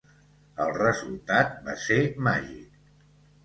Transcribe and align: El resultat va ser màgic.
El 0.65 0.73
resultat 0.77 1.55
va 1.69 1.77
ser 1.85 2.01
màgic. 2.31 2.85